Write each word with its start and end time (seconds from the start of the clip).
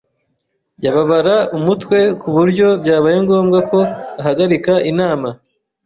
Yababara 0.85 1.35
umutwe 1.57 1.97
ku 2.21 2.27
buryo 2.35 2.67
byabaye 2.81 3.17
ngombwa 3.25 3.59
ko 3.69 3.79
ahagarika 4.21 4.73
inama. 4.91 5.29